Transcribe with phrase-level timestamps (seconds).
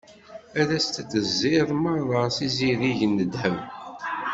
[0.59, 3.57] Ad as-d-tezziḍ meṛṛa s izirig n ddheb.